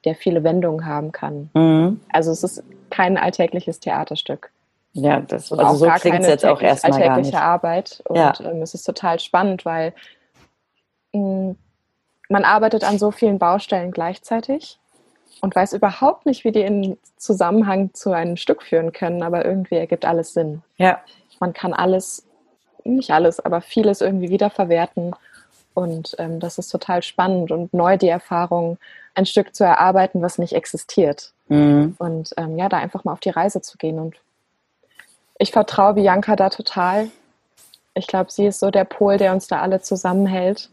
[0.06, 1.50] der viele Wendungen haben kann.
[1.54, 2.00] Mhm.
[2.10, 4.52] Also es ist kein alltägliches Theaterstück.
[4.94, 7.44] Ja, das also so klingt es jetzt auch erstmal alltägliche gar.
[7.44, 8.34] Arbeit und ja.
[8.42, 9.94] ähm, es ist total spannend, weil
[11.14, 11.56] mh, mm,
[12.30, 14.80] man arbeitet an so vielen Baustellen gleichzeitig
[15.42, 19.76] und weiß überhaupt nicht, wie die in Zusammenhang zu einem Stück führen können, aber irgendwie
[19.76, 20.62] ergibt alles Sinn.
[20.78, 21.02] Ja.
[21.40, 22.26] Man kann alles,
[22.84, 25.14] nicht alles, aber vieles irgendwie wiederverwerten
[25.74, 28.78] und ähm, das ist total spannend und neu die Erfahrung,
[29.16, 31.34] ein Stück zu erarbeiten, was nicht existiert.
[31.48, 31.96] Mhm.
[31.98, 34.16] Und ähm, ja, da einfach mal auf die Reise zu gehen und
[35.42, 37.10] ich vertraue Bianca da total.
[37.96, 40.70] Ich glaube, sie ist so der Pol, der uns da alle zusammenhält.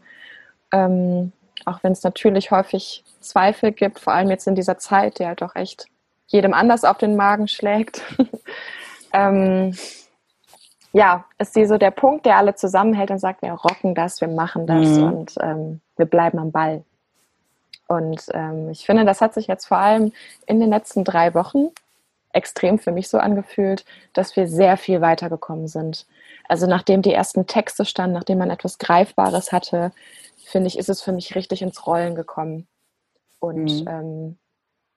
[0.71, 1.31] Ähm,
[1.65, 5.41] auch wenn es natürlich häufig Zweifel gibt, vor allem jetzt in dieser Zeit, die halt
[5.41, 5.87] doch echt
[6.27, 8.03] jedem anders auf den Magen schlägt.
[9.13, 9.75] ähm,
[10.93, 14.27] ja, ist sie so der Punkt, der alle zusammenhält und sagt, wir rocken das, wir
[14.27, 15.03] machen das mhm.
[15.03, 16.83] und ähm, wir bleiben am Ball.
[17.87, 20.13] Und ähm, ich finde, das hat sich jetzt vor allem
[20.45, 21.69] in den letzten drei Wochen
[22.33, 26.05] extrem für mich so angefühlt, dass wir sehr viel weitergekommen sind.
[26.47, 29.91] Also nachdem die ersten Texte standen, nachdem man etwas Greifbares hatte,
[30.45, 32.67] finde ich, ist es für mich richtig ins Rollen gekommen.
[33.39, 33.87] Und mhm.
[33.87, 34.37] ähm,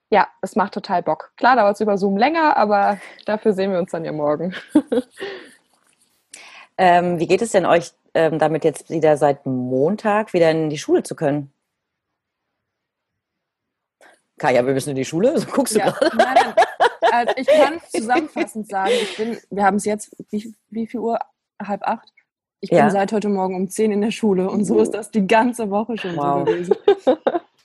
[0.09, 1.31] ja, es macht total Bock.
[1.37, 4.53] Klar dauert es über Zoom länger, aber dafür sehen wir uns dann ja morgen.
[6.77, 10.77] ähm, wie geht es denn euch ähm, damit jetzt wieder seit Montag wieder in die
[10.77, 11.51] Schule zu können?
[14.37, 15.37] Kaya, wir müssen in die Schule.
[15.39, 16.17] So guckst du ja, gerade.
[16.17, 16.62] Nein, nein.
[17.13, 21.19] Also ich kann zusammenfassend sagen, ich bin, wir haben es jetzt, wie, wie viel Uhr?
[21.61, 22.11] Halb acht?
[22.59, 22.81] Ich ja.
[22.81, 25.69] bin seit heute Morgen um zehn in der Schule und so ist das die ganze
[25.69, 26.39] Woche schon wow.
[26.39, 26.75] so gewesen.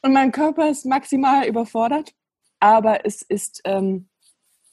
[0.02, 2.12] Und mein Körper ist maximal überfordert,
[2.60, 4.08] aber es ist ähm,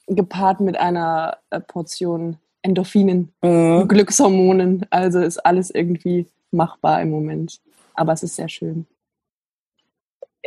[0.08, 3.88] gepaart mit einer äh, Portion Endorphinen, mhm.
[3.88, 4.86] Glückshormonen.
[4.90, 7.62] Also ist alles irgendwie machbar im Moment.
[7.94, 8.86] Aber es ist sehr schön.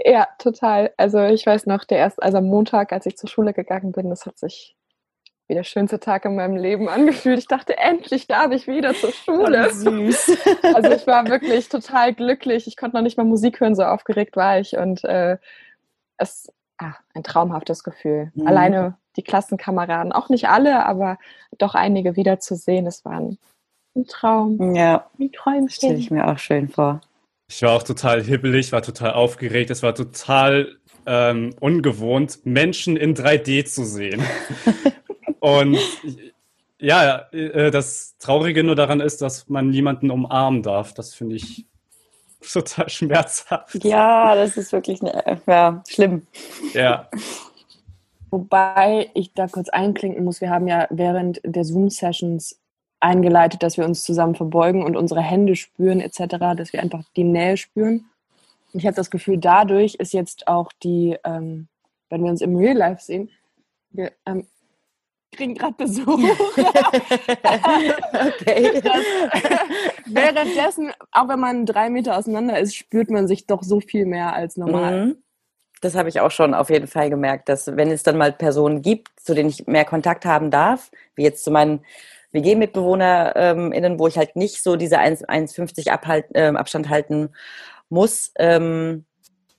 [0.05, 0.93] Ja, total.
[0.97, 4.11] Also ich weiß noch, der erste, also am Montag, als ich zur Schule gegangen bin,
[4.11, 4.77] das hat sich
[5.49, 7.39] wie der schönste Tag in meinem Leben angefühlt.
[7.39, 9.69] Ich dachte, endlich darf ich wieder zur Schule.
[9.69, 10.39] Oh, süß.
[10.75, 12.67] Also ich war wirklich total glücklich.
[12.67, 14.77] Ich konnte noch nicht mal Musik hören, so aufgeregt war ich.
[14.77, 15.39] Und äh,
[16.19, 18.31] es ach, ein traumhaftes Gefühl.
[18.35, 18.47] Mhm.
[18.47, 21.19] Alleine die Klassenkameraden, auch nicht alle, aber
[21.59, 22.87] doch einige wiederzusehen.
[22.87, 23.39] Es war ein,
[23.97, 24.75] ein Traum.
[24.75, 25.11] Ja.
[25.19, 25.71] Ein Träumchen.
[25.71, 27.01] Stelle ich mir auch schön vor.
[27.51, 29.71] Ich war auch total hibbelig, war total aufgeregt.
[29.71, 34.23] Es war total ähm, ungewohnt, Menschen in 3D zu sehen.
[35.41, 35.79] Und
[36.79, 40.93] ja, äh, das Traurige nur daran ist, dass man niemanden umarmen darf.
[40.93, 41.67] Das finde ich
[42.53, 43.83] total schmerzhaft.
[43.83, 46.27] Ja, das ist wirklich ne, ja, schlimm.
[46.75, 47.09] Ja.
[48.31, 52.61] Wobei ich da kurz einklinken muss, wir haben ja während der Zoom-Sessions
[53.01, 57.25] eingeleitet, dass wir uns zusammen verbeugen und unsere Hände spüren etc., dass wir einfach die
[57.25, 58.07] Nähe spüren.
[58.73, 61.69] Ich habe das Gefühl, dadurch ist jetzt auch die, ähm,
[62.11, 63.31] wenn wir uns im Real Life sehen,
[63.91, 64.47] wir ähm,
[65.33, 66.07] kriegen gerade Besuch.
[68.27, 68.83] okay.
[70.07, 74.35] Währenddessen, auch wenn man drei Meter auseinander ist, spürt man sich doch so viel mehr
[74.35, 75.07] als normal.
[75.07, 75.23] Mhm.
[75.81, 78.83] das habe ich auch schon auf jeden Fall gemerkt, dass wenn es dann mal Personen
[78.83, 81.85] gibt, zu denen ich mehr Kontakt haben darf, wie jetzt zu meinen
[82.33, 87.31] WG-MitbewohnerInnen, wo ich halt nicht so diese 1,50 Abhalt, äh, Abstand halten
[87.89, 89.07] muss, ähm,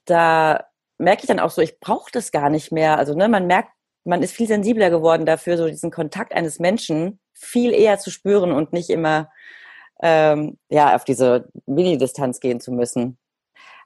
[0.05, 0.65] da
[0.97, 2.97] merke ich dann auch so, ich brauche das gar nicht mehr.
[2.97, 3.71] Also ne, man merkt,
[4.03, 8.51] man ist viel sensibler geworden dafür, so diesen Kontakt eines Menschen viel eher zu spüren
[8.51, 9.29] und nicht immer
[10.01, 13.17] ähm, ja auf diese Mini-Distanz gehen zu müssen.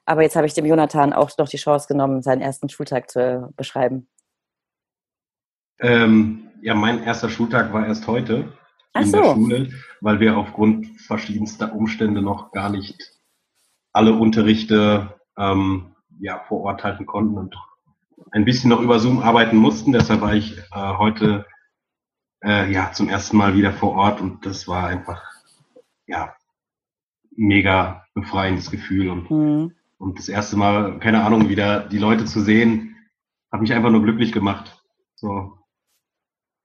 [0.06, 3.52] Aber jetzt habe ich dem Jonathan auch noch die Chance genommen, seinen ersten Schultag zu
[3.56, 4.08] beschreiben.
[5.80, 8.52] Ähm, ja, mein erster Schultag war erst heute
[8.94, 9.22] in so.
[9.22, 13.12] der Schule, weil wir aufgrund verschiedenster Umstände noch gar nicht
[13.92, 17.56] alle Unterrichte ähm, ja, vor Ort halten konnten und
[18.30, 19.92] ein bisschen noch über Zoom arbeiten mussten.
[19.92, 21.46] Deshalb war ich äh, heute
[22.44, 25.22] äh, ja zum ersten Mal wieder vor Ort und das war einfach
[26.06, 26.34] ja
[27.36, 29.72] mega befreiendes Gefühl und Mhm.
[29.98, 32.96] und das erste Mal, keine Ahnung, wieder die Leute zu sehen,
[33.50, 34.82] hat mich einfach nur glücklich gemacht.
[35.16, 35.58] So,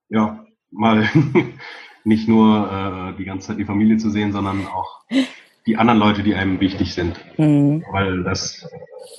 [0.10, 1.08] ja, mal
[2.10, 5.04] nicht nur äh, die ganze Zeit die Familie zu sehen, sondern auch
[5.66, 7.86] die anderen Leute, die einem wichtig sind, Mhm.
[7.92, 8.68] weil das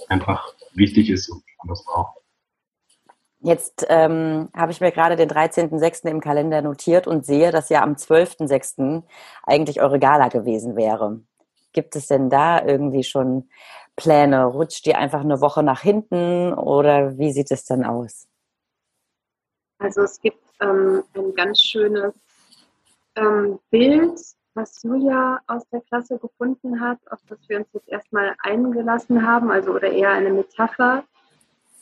[0.08, 2.18] einfach wichtig ist und man das braucht.
[3.42, 6.10] Jetzt ähm, habe ich mir gerade den 13.06.
[6.10, 9.02] im Kalender notiert und sehe, dass ja am 12.06.
[9.44, 11.20] eigentlich eure Gala gewesen wäre.
[11.72, 13.48] Gibt es denn da irgendwie schon
[13.96, 14.44] Pläne?
[14.44, 18.26] Rutscht ihr einfach eine Woche nach hinten oder wie sieht es dann aus?
[19.78, 22.12] Also es gibt ähm, ein ganz schönes
[23.16, 24.20] ähm, Bild,
[24.54, 29.50] was Julia aus der Klasse gefunden hat, auf das wir uns jetzt erstmal eingelassen haben,
[29.50, 31.04] also oder eher eine Metapher,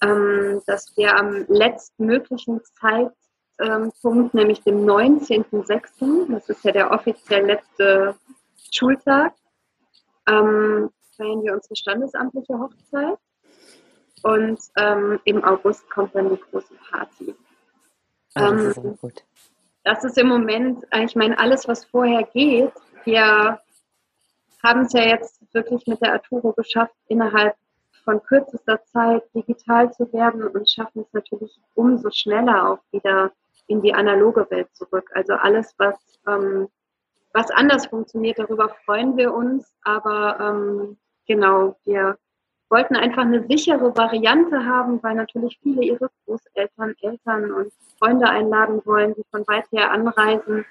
[0.02, 8.14] ähm, dass wir am letztmöglichen Zeitpunkt, nämlich dem 19.06., das ist ja der offiziell letzte
[8.70, 9.34] Schultag,
[10.28, 13.18] ähm, feiern wir unsere standesamtliche Hochzeit.
[14.22, 17.34] Und ähm, im August kommt dann die große Party.
[18.34, 19.24] Ah, das Ähm, ist gut.
[19.84, 22.72] Das ist im Moment, ich meine, alles, was vorher geht,
[23.04, 23.60] wir
[24.62, 27.54] haben es ja jetzt wirklich mit der Arturo geschafft, innerhalb
[28.04, 33.32] von kürzester Zeit digital zu werden und schaffen es natürlich umso schneller auch wieder
[33.66, 35.10] in die analoge Welt zurück.
[35.14, 36.68] Also alles, was, ähm,
[37.32, 39.76] was anders funktioniert, darüber freuen wir uns.
[39.84, 42.16] Aber ähm, genau, wir
[42.70, 48.83] wollten einfach eine sichere Variante haben, weil natürlich viele ihre Großeltern, Eltern und Freunde einladen
[48.85, 50.64] wollen, die von weit her anreisen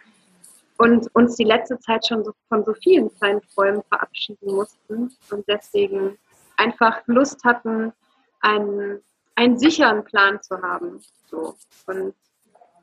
[0.77, 5.47] und uns die letzte Zeit schon so, von so vielen kleinen Träumen verabschieden mussten und
[5.47, 6.17] deswegen
[6.57, 7.93] einfach Lust hatten,
[8.41, 9.01] einen,
[9.35, 11.01] einen sicheren Plan zu haben.
[11.25, 11.55] So.
[11.87, 12.13] Und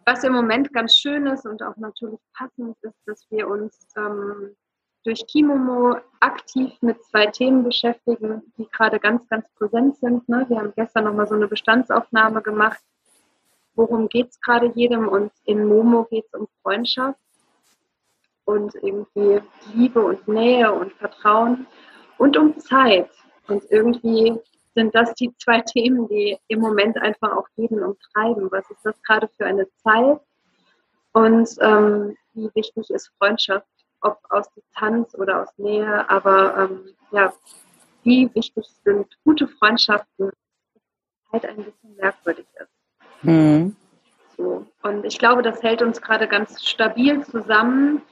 [0.06, 4.54] was im Moment ganz schön ist und auch natürlich passend ist, dass wir uns ähm,
[5.04, 10.28] durch Kimomo aktiv mit zwei Themen beschäftigen, die gerade ganz, ganz präsent sind.
[10.28, 10.46] Ne?
[10.48, 12.80] Wir haben gestern nochmal so eine Bestandsaufnahme gemacht.
[13.74, 15.08] Worum geht es gerade jedem?
[15.08, 17.18] Und in Momo geht es um Freundschaft
[18.46, 19.40] und irgendwie
[19.74, 21.66] Liebe und Nähe und Vertrauen
[22.18, 23.10] und um Zeit.
[23.48, 24.38] Und irgendwie
[24.74, 28.50] sind das die zwei Themen, die im Moment einfach auch jeden umtreiben.
[28.50, 30.20] Was ist das gerade für eine Zeit?
[31.12, 33.66] Und ähm, wie wichtig ist Freundschaft,
[34.04, 37.32] ob aus Distanz oder aus Nähe, aber ähm, ja,
[38.02, 40.30] wie wichtig sind gute Freundschaften,
[41.30, 43.22] Zeit ein bisschen merkwürdig ist.
[43.22, 43.76] Mhm.
[44.36, 44.66] So.
[44.82, 48.02] Und ich glaube, das hält uns gerade ganz stabil zusammen,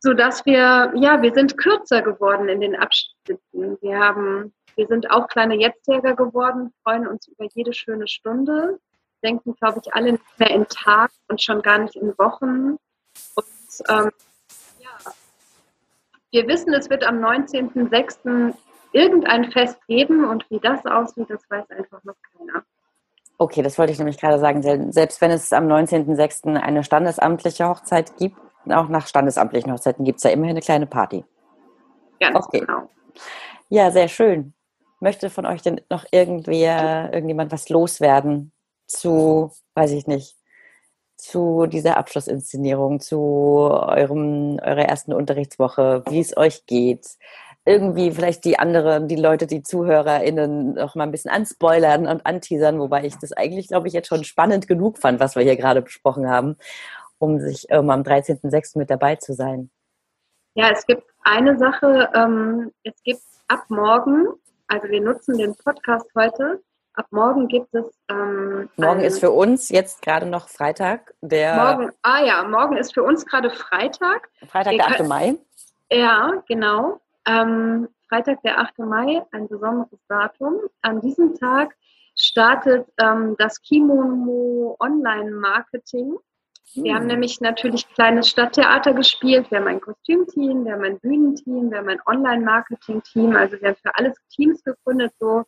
[0.00, 3.76] sodass wir, ja, wir sind kürzer geworden in den Abschnitten.
[3.82, 8.80] Wir haben, wir sind auch kleine Jetztjäger geworden, freuen uns über jede schöne Stunde,
[9.22, 12.78] denken, glaube ich, alle nicht mehr in Tagen und schon gar nicht in Wochen.
[13.34, 14.10] Und ähm,
[16.32, 18.54] wir wissen, es wird am 19.06.
[18.92, 22.64] irgendein Fest geben und wie das aussieht, das weiß einfach noch keiner.
[23.38, 24.62] Okay, das wollte ich nämlich gerade sagen.
[24.62, 26.56] Sel- Selbst wenn es am 19.06.
[26.60, 28.36] eine standesamtliche Hochzeit gibt,
[28.68, 31.24] auch nach standesamtlichen Hochzeiten gibt es ja immerhin eine kleine Party.
[32.20, 32.60] Ganz Okay.
[32.60, 32.90] genau.
[33.70, 34.52] Ja, sehr schön.
[35.00, 38.52] Möchte von euch denn noch irgendwer, irgendjemand was loswerden
[38.86, 40.36] zu, weiß ich nicht,
[41.20, 47.06] zu dieser Abschlussinszenierung, zu eurem, eurer ersten Unterrichtswoche, wie es euch geht?
[47.64, 52.80] Irgendwie vielleicht die anderen, die Leute, die ZuhörerInnen noch mal ein bisschen anspoilern und anteasern,
[52.80, 55.82] wobei ich das eigentlich, glaube ich, jetzt schon spannend genug fand, was wir hier gerade
[55.82, 56.56] besprochen haben,
[57.18, 58.78] um sich ähm, am 13.06.
[58.78, 59.70] mit dabei zu sein.
[60.54, 64.26] Ja, es gibt eine Sache, ähm, es gibt ab morgen,
[64.66, 66.62] also wir nutzen den Podcast heute,
[67.00, 67.86] ab morgen gibt es.
[68.10, 72.92] Ähm, Morgen ist für uns jetzt gerade noch Freitag, der Morgen, ah ja, morgen ist
[72.94, 74.28] für uns gerade Freitag.
[74.46, 74.96] Freitag, der 8.
[74.98, 75.34] können- Mai.
[75.90, 77.00] Ja, genau.
[77.26, 78.78] Ähm, Freitag, der 8.
[78.80, 80.56] Mai, ein besonderes Datum.
[80.82, 81.74] An diesem Tag
[82.16, 86.16] startet ähm, das Kimono Online Marketing.
[86.74, 89.50] Wir haben nämlich natürlich kleines Stadttheater gespielt.
[89.50, 93.34] Wir haben ein Kostümteam, wir haben ein Bühnenteam, wir haben ein Online-Marketing-Team.
[93.34, 95.42] Also wir haben für alles Teams gegründet, so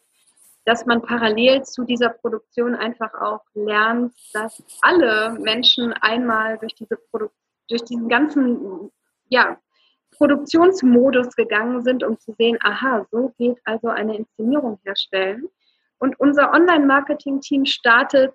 [0.65, 6.97] dass man parallel zu dieser Produktion einfach auch lernt, dass alle Menschen einmal durch diese
[6.97, 7.29] Produ
[7.69, 8.91] durch diesen ganzen
[9.29, 9.57] ja,
[10.17, 15.49] Produktionsmodus gegangen sind, um zu sehen, aha, so geht also eine Inszenierung herstellen.
[15.99, 18.35] Und unser Online-Marketing-Team startet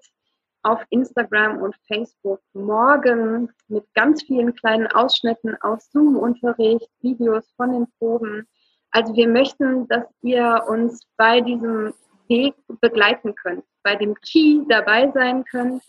[0.64, 7.88] auf Instagram und Facebook morgen mit ganz vielen kleinen Ausschnitten aus Zoom-Unterricht, Videos von den
[8.00, 8.48] Proben.
[8.92, 11.94] Also wir möchten, dass ihr uns bei diesem
[12.28, 15.84] Weg begleiten könnt, bei dem Key dabei sein könnt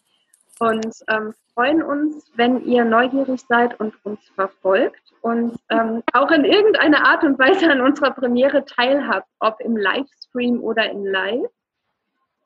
[0.58, 6.44] und ähm, freuen uns, wenn ihr neugierig seid und uns verfolgt und ähm, auch in
[6.44, 11.50] irgendeiner Art und Weise an unserer Premiere teilhabt, ob im Livestream oder in Live.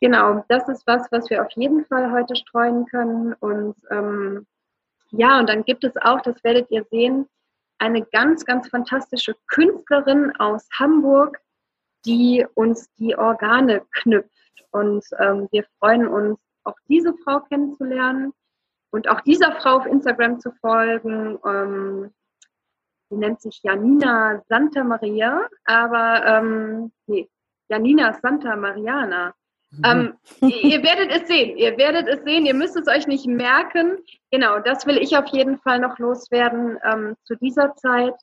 [0.00, 3.34] Genau, das ist was, was wir auf jeden Fall heute streuen können.
[3.34, 4.46] Und ähm,
[5.10, 7.28] ja, und dann gibt es auch, das werdet ihr sehen,
[7.78, 11.40] eine ganz, ganz fantastische Künstlerin aus Hamburg,
[12.04, 14.30] die uns die Organe knüpft.
[14.70, 18.32] Und ähm, wir freuen uns, auch diese Frau kennenzulernen
[18.90, 21.38] und auch dieser Frau auf Instagram zu folgen.
[21.44, 22.10] Ähm,
[23.10, 27.28] die nennt sich Janina Santa Maria, aber ähm, nee,
[27.68, 29.34] Janina Santa Mariana.
[29.70, 29.84] Mhm.
[29.84, 30.14] Ähm,
[30.62, 33.98] ihr werdet es sehen, ihr werdet es sehen, ihr müsst es euch nicht merken.
[34.30, 38.14] Genau, das will ich auf jeden Fall noch loswerden ähm, zu dieser Zeit.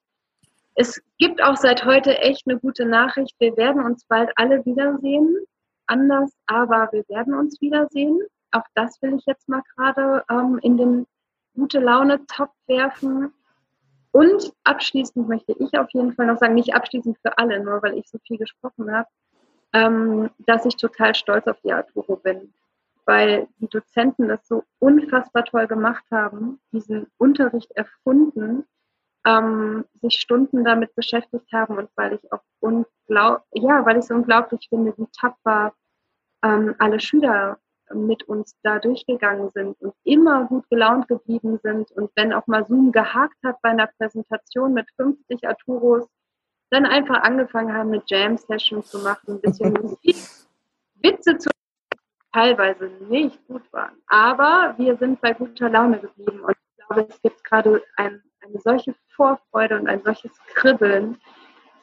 [0.75, 3.35] Es gibt auch seit heute echt eine gute Nachricht.
[3.39, 5.35] Wir werden uns bald alle wiedersehen.
[5.87, 8.19] Anders, aber wir werden uns wiedersehen.
[8.51, 11.07] Auch das will ich jetzt mal gerade ähm, in den
[11.55, 13.33] gute Laune-Top werfen.
[14.11, 17.97] Und abschließend möchte ich auf jeden Fall noch sagen, nicht abschließend für alle, nur weil
[17.97, 19.07] ich so viel gesprochen habe,
[19.73, 22.53] ähm, dass ich total stolz auf die Arturo bin,
[23.05, 28.65] weil die Dozenten das so unfassbar toll gemacht haben, diesen Unterricht erfunden
[29.29, 34.11] ähm, sich Stunden damit beschäftigt haben und weil ich auch unglaub ja, weil ich es
[34.11, 35.73] unglaublich finde, wie tapfer
[36.43, 37.57] ähm, alle Schüler
[37.93, 42.65] mit uns da durchgegangen sind und immer gut gelaunt geblieben sind und wenn auch mal
[42.67, 46.07] Zoom gehakt hat bei einer Präsentation mit 50 Arturos,
[46.69, 50.17] dann einfach angefangen haben mit Jam-Sessions zu machen, ein bisschen Musik,
[51.01, 51.49] Witze zu
[52.31, 53.97] teilweise nicht gut waren.
[54.07, 58.59] Aber wir sind bei guter Laune geblieben und ich glaube, es gibt gerade ein, eine
[58.59, 61.17] solche Vorfreude und ein solches Kribbeln,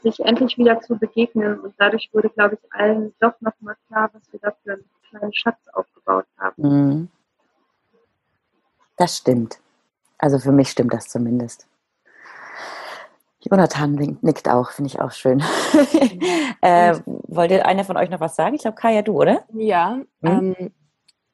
[0.02, 1.60] sich endlich wieder zu begegnen.
[1.60, 5.34] Und dadurch wurde, glaube ich, allen doch nochmal klar, was wir da für einen kleinen
[5.34, 6.62] Schatz aufgebaut haben.
[6.62, 7.08] Mhm.
[8.96, 9.58] Das stimmt.
[10.18, 11.66] Also für mich stimmt das zumindest.
[13.40, 15.40] Jonathan nickt auch, finde ich auch schön.
[16.62, 18.56] äh, wollte einer von euch noch was sagen?
[18.56, 19.44] Ich glaube, Kaya, du, oder?
[19.52, 20.56] Ja, hm?
[20.58, 20.70] ähm,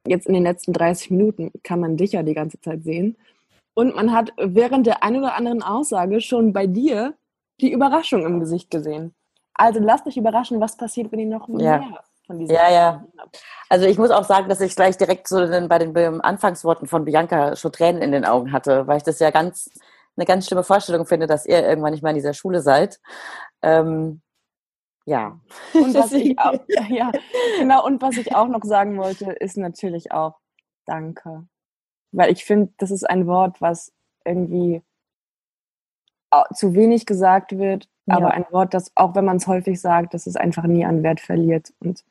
[0.07, 3.17] jetzt in den letzten 30 Minuten kann man dich ja die ganze Zeit sehen.
[3.75, 7.15] Und man hat während der ein oder anderen Aussage schon bei dir
[7.61, 9.15] die Überraschung im Gesicht gesehen.
[9.55, 12.01] Also lasst euch überraschen, was passiert, wenn ihr noch mehr ja.
[12.27, 13.07] von diesen Ja, ja.
[13.69, 17.57] Also ich muss auch sagen, dass ich gleich direkt so bei den Anfangsworten von Bianca
[17.57, 19.71] schon Tränen in den Augen hatte, weil ich das ja ganz
[20.17, 23.01] eine ganz schlimme Vorstellung finde, dass ihr irgendwann nicht mehr in dieser Schule seid.
[23.63, 24.21] Ähm,
[25.07, 25.39] ja.
[25.73, 26.59] Und was ich auch,
[26.89, 27.11] ja,
[27.59, 30.35] genau, und was ich auch noch sagen wollte, ist natürlich auch
[30.85, 31.47] Danke.
[32.13, 33.93] Weil ich finde, das ist ein Wort, was
[34.25, 34.83] irgendwie
[36.55, 38.17] zu wenig gesagt wird, ja.
[38.17, 41.03] aber ein Wort, das, auch wenn man es häufig sagt, dass es einfach nie an
[41.03, 41.73] Wert verliert.
[41.81, 42.05] Und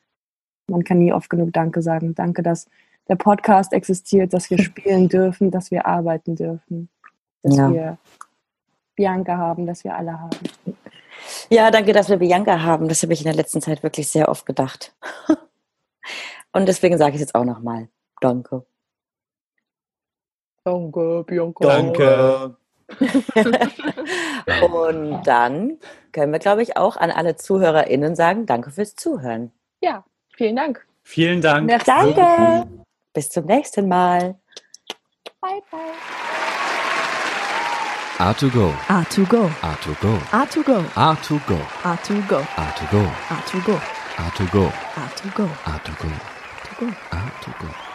[0.68, 2.14] man kann nie oft genug Danke sagen.
[2.14, 2.68] Danke, dass
[3.08, 6.88] der Podcast existiert, dass wir spielen dürfen, dass wir arbeiten dürfen,
[7.42, 7.72] dass ja.
[7.72, 7.98] wir
[8.94, 10.36] Bianca haben, dass wir alle haben.
[11.50, 12.88] Ja, danke, dass wir Bianca haben.
[12.88, 14.94] Das habe ich in der letzten Zeit wirklich sehr oft gedacht.
[16.52, 17.88] Und deswegen sage ich es jetzt auch nochmal.
[18.20, 18.64] Danke.
[20.64, 21.64] Danke, Bianca.
[21.64, 22.56] Danke.
[24.62, 25.78] Und dann
[26.12, 29.50] können wir, glaube ich, auch an alle ZuhörerInnen sagen, danke fürs Zuhören.
[29.80, 30.04] Ja,
[30.36, 30.86] vielen Dank.
[31.02, 31.66] Vielen Dank.
[31.66, 31.86] Merci.
[31.86, 32.68] Danke.
[33.12, 34.36] Bis zum nächsten Mal.
[35.40, 35.80] Bye, bye.
[38.18, 38.72] A2Go.
[38.88, 39.50] A2Go.
[39.62, 40.18] A2Go.
[40.30, 40.84] A2Go.
[40.94, 41.58] A2Go.
[41.74, 42.36] A2Go.
[42.56, 43.10] A2Go.
[43.36, 43.80] A2Go.
[44.16, 44.70] A2Go.
[44.94, 45.48] A2Go.
[45.48, 45.48] A2Go.
[45.66, 46.88] A2Go.
[47.10, 47.91] A2Go.